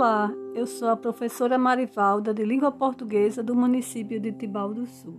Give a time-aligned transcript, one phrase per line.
[0.00, 5.18] Olá, eu sou a professora Marivalda de Língua Portuguesa do município de Tibau do Sul.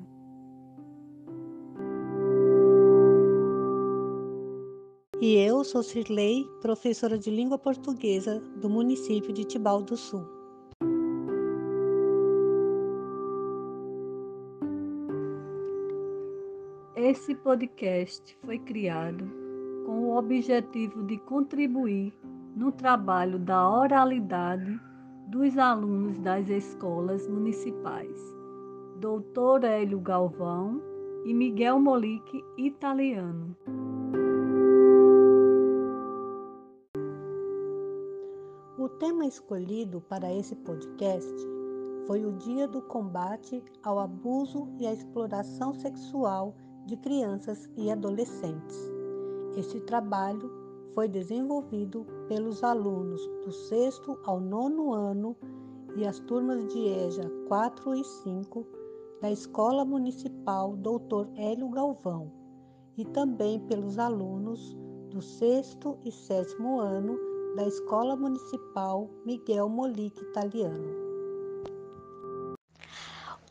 [5.20, 10.26] E eu sou Cirlei, professora de Língua Portuguesa do município de Tibau do Sul.
[16.96, 19.30] Esse podcast foi criado
[19.86, 22.14] com o objetivo de contribuir
[22.56, 24.80] no trabalho da oralidade
[25.28, 28.20] dos alunos das escolas municipais,
[29.00, 30.82] Doutor Hélio Galvão
[31.26, 33.56] e Miguel Molique Italiano.
[38.78, 41.34] O tema escolhido para esse podcast
[42.08, 46.56] foi o Dia do Combate ao Abuso e à Exploração Sexual
[46.88, 48.92] de Crianças e Adolescentes.
[49.56, 50.59] Este trabalho
[50.94, 55.36] foi desenvolvido pelos alunos do sexto ao nono ano
[55.96, 58.66] e as turmas de EJA 4 e 5
[59.22, 61.28] da Escola Municipal Dr.
[61.36, 62.32] Hélio Galvão
[62.98, 64.76] e também pelos alunos
[65.10, 67.18] do sexto e sétimo ano
[67.56, 71.09] da Escola Municipal Miguel Molique Italiano.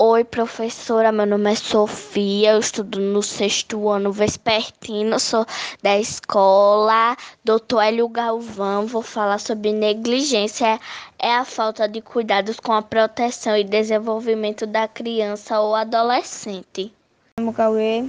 [0.01, 1.11] Oi, professora.
[1.11, 2.53] Meu nome é Sofia.
[2.53, 5.19] Eu estudo no sexto ano vespertino.
[5.19, 5.45] Sou
[5.83, 8.87] da escola Doutor Hélio Galvão.
[8.87, 10.79] Vou falar sobre negligência.
[11.19, 16.95] É a falta de cuidados com a proteção e desenvolvimento da criança ou adolescente.
[17.41, 18.05] É Cauê.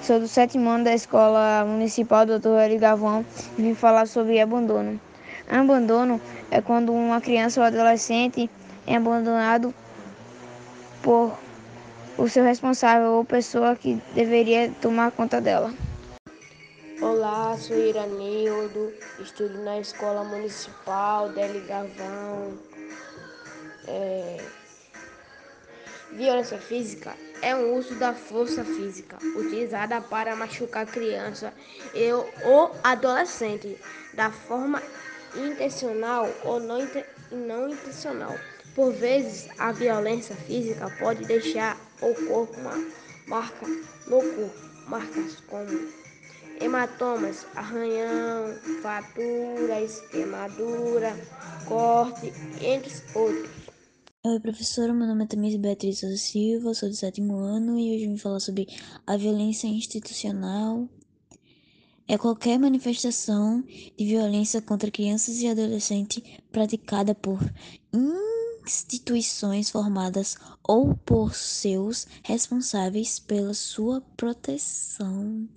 [0.00, 3.22] Sou do sétimo ano da escola municipal Doutor Hélio Galvão
[3.58, 4.98] vim falar sobre abandono.
[5.50, 6.18] Abandono
[6.50, 8.48] é quando uma criança ou adolescente
[8.86, 9.74] é abandonado
[11.04, 11.38] por
[12.16, 15.72] o seu responsável ou pessoa que deveria tomar conta dela.
[17.00, 22.58] Olá, sou Iranildo, estudo na Escola Municipal Deli Gavão.
[23.86, 24.40] É...
[26.12, 31.52] Violência física é um uso da força física utilizada para machucar criança
[31.92, 33.76] e ou adolescente
[34.14, 34.80] da forma
[35.36, 36.80] intencional ou não,
[37.30, 38.34] não intencional.
[38.74, 42.74] Por vezes, a violência física pode deixar o corpo uma
[43.26, 43.66] marca
[44.06, 44.50] no corpo,
[44.88, 45.68] marcas como
[46.60, 51.16] hematomas, arranhão, fraturas, queimadura,
[51.66, 53.64] corte, entre outros.
[54.26, 54.92] Oi, professora.
[54.94, 58.66] Meu nome é Tamires Beatriz Silva, sou do sétimo ano e hoje vim falar sobre
[59.06, 60.88] a violência institucional.
[62.06, 63.64] É qualquer manifestação
[63.96, 66.22] de violência contra crianças e adolescentes
[66.52, 67.40] praticada por
[68.66, 75.48] instituições formadas ou por seus responsáveis pela sua proteção.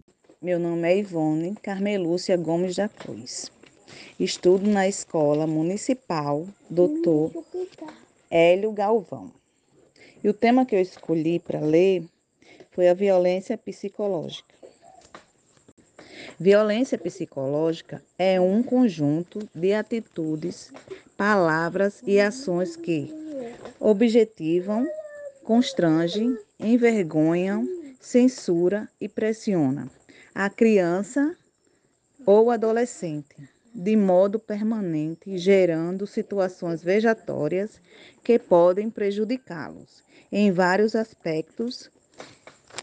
[0.42, 3.52] Meu nome é Ivone Carmelúcia Gomes da Cruz.
[4.18, 7.32] Estudo na Escola Municipal Doutor
[8.32, 9.34] Hélio Galvão.
[10.24, 12.06] E o tema que eu escolhi para ler
[12.72, 14.56] foi a violência psicológica.
[16.40, 20.72] Violência psicológica é um conjunto de atitudes,
[21.18, 23.12] palavras e ações que
[23.80, 24.88] objetivam,
[25.44, 27.68] constrangem, envergonham,
[28.00, 29.90] censura e pressiona
[30.36, 31.36] a criança
[32.24, 37.82] ou adolescente de modo permanente, gerando situações vejatórias
[38.24, 41.90] que podem prejudicá-los em vários aspectos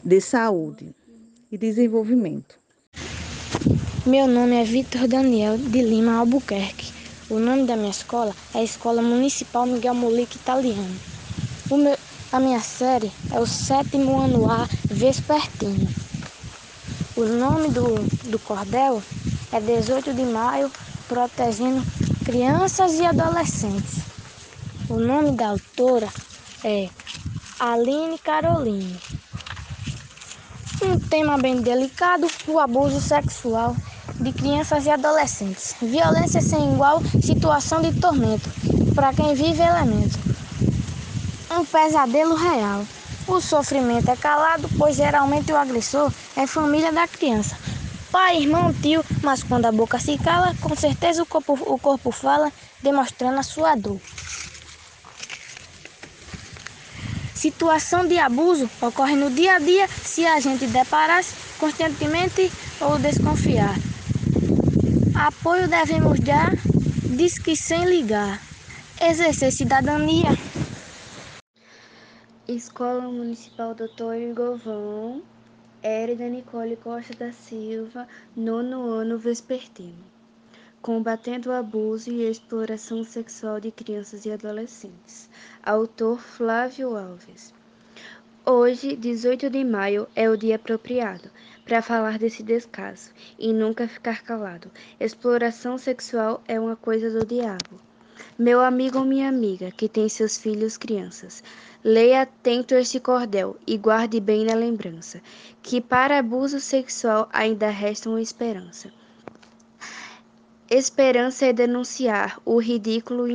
[0.03, 0.93] de saúde
[1.53, 2.64] e desenvolvimento.
[4.07, 6.93] Meu nome é Vitor Daniel de Lima Albuquerque.
[7.31, 10.95] O nome da minha escola é Escola Municipal Miguel Molique Italiano.
[11.71, 11.97] Meu,
[12.31, 15.89] a minha série é o sétimo ano A Vespertino.
[17.17, 17.95] O nome do,
[18.29, 19.03] do cordel
[19.51, 20.71] é 18 de maio,
[21.09, 21.83] protegendo
[22.27, 24.01] crianças e adolescentes.
[24.91, 26.11] O nome da autora
[26.63, 26.91] é
[27.59, 29.01] Aline Caroline.
[30.83, 33.75] Um tema bem delicado, o abuso sexual
[34.21, 35.75] de crianças e adolescentes.
[35.81, 38.49] Violência sem igual, situação de tormento
[38.95, 40.19] para quem vive elemento.
[41.51, 42.85] Um pesadelo real.
[43.27, 47.57] O sofrimento é calado, pois geralmente o agressor é família da criança.
[48.13, 52.11] Pai, irmão, tio, mas quando a boca se cala, com certeza o corpo, o corpo
[52.13, 52.53] fala,
[52.83, 53.99] demonstrando a sua dor.
[57.35, 62.51] Situação de abuso ocorre no dia a dia se a gente deparar-se constantemente
[62.81, 63.75] ou desconfiar.
[65.17, 66.57] Apoio devemos dar,
[67.17, 68.41] diz que sem ligar.
[69.01, 70.31] Exercer cidadania.
[72.49, 75.23] Escola Municipal Doutor Govão,
[75.81, 80.05] Érida Nicole Costa da Silva, nono ano vespertino.
[80.83, 85.31] Combatendo o Abuso e a Exploração Sexual de Crianças e Adolescentes.
[85.63, 87.55] Autor Flávio Alves.
[88.45, 91.31] Hoje, 18 de maio, é o dia apropriado
[91.65, 94.71] para falar desse descaso e nunca ficar calado.
[95.01, 97.81] Exploração sexual é uma coisa do diabo.
[98.39, 101.43] Meu amigo ou minha amiga que tem seus filhos crianças,
[101.83, 105.21] leia atento este cordel e guarde bem na lembrança
[105.63, 108.93] que para abuso sexual ainda resta uma esperança.
[110.71, 113.27] Esperança é denunciar o ridículo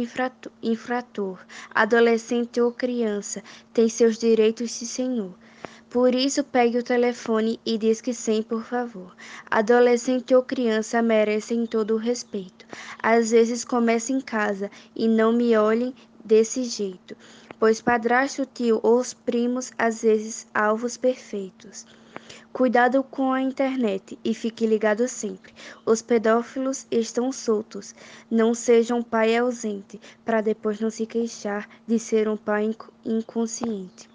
[0.61, 1.39] infrator.
[1.73, 5.33] Adolescente ou criança tem seus direitos, sim, senhor.
[5.89, 9.15] Por isso, pegue o telefone e diz que sim, por favor.
[9.49, 12.63] Adolescente ou criança merecem todo o respeito.
[13.01, 17.17] Às vezes começa em casa e não me olhem desse jeito,
[17.59, 21.87] pois padrasto, tio ou os primos, às vezes alvos perfeitos.
[22.53, 25.51] Cuidado com a internet e fique ligado sempre.
[25.83, 27.95] Os pedófilos estão soltos.
[28.29, 34.07] Não seja um pai ausente, para depois não se queixar de ser um pai inconsciente.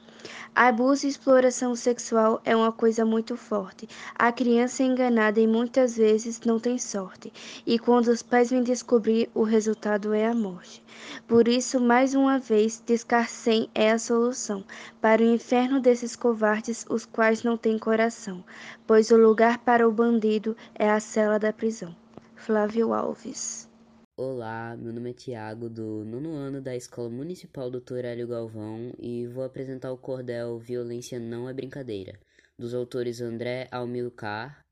[0.55, 3.88] Abuso e exploração sexual é uma coisa muito forte.
[4.15, 7.32] A criança é enganada e muitas vezes não tem sorte.
[7.67, 10.82] E quando os pais vêm descobrir, o resultado é a morte.
[11.26, 14.65] Por isso, mais uma vez, descarcem é a solução
[15.00, 18.44] para o inferno desses covardes, os quais não têm coração,
[18.87, 21.94] pois o lugar para o bandido é a cela da prisão.
[22.37, 23.69] Flávio Alves
[24.17, 28.05] Olá, meu nome é Tiago, do nono ano da Escola Municipal Dr.
[28.05, 32.21] Hélio Galvão e vou apresentar o cordel Violência Não é Brincadeira,
[32.57, 34.65] dos autores André Almilcar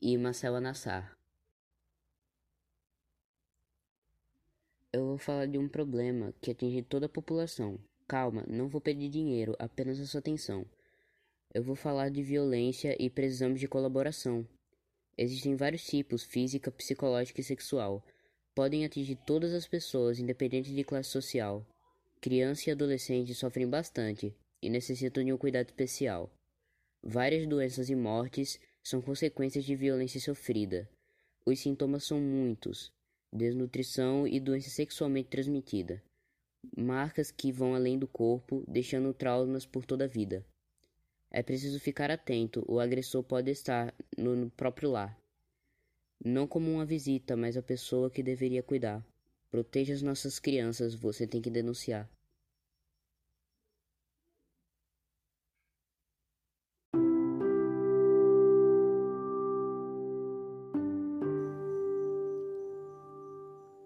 [0.00, 1.12] e Marcela Nassar.
[4.92, 7.80] Eu vou falar de um problema que atinge toda a população.
[8.06, 10.64] Calma, não vou pedir dinheiro, apenas a sua atenção.
[11.52, 14.46] Eu vou falar de violência e precisamos de colaboração.
[15.18, 18.00] Existem vários tipos, física, psicológica e sexual
[18.54, 21.66] podem atingir todas as pessoas, independente de classe social.
[22.20, 26.30] Crianças e adolescentes sofrem bastante e necessitam de um cuidado especial.
[27.02, 30.88] Várias doenças e mortes são consequências de violência sofrida.
[31.44, 32.90] Os sintomas são muitos:
[33.32, 36.02] desnutrição e doença sexualmente transmitida.
[36.76, 40.46] Marcas que vão além do corpo, deixando traumas por toda a vida.
[41.30, 45.18] É preciso ficar atento, o agressor pode estar no próprio lar.
[46.22, 49.04] Não como uma visita, mas a pessoa que deveria cuidar.
[49.50, 52.10] Proteja as nossas crianças, você tem que denunciar.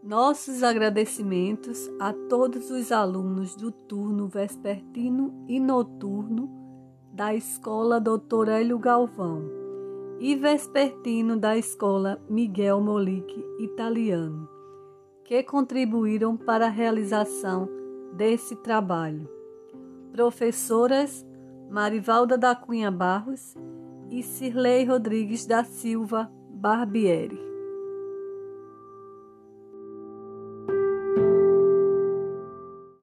[0.03, 6.49] Nossos agradecimentos a todos os alunos do turno vespertino e noturno
[7.13, 9.58] da Escola Doutor Hélio Galvão
[10.20, 14.49] e vespertino da Escola Miguel Molique Italiano,
[15.25, 17.69] que contribuíram para a realização
[18.12, 19.29] desse trabalho.
[20.12, 21.25] Professoras
[21.70, 23.55] Marivalda da Cunha Barros
[24.11, 27.38] e Cirlei Rodrigues da Silva Barbieri.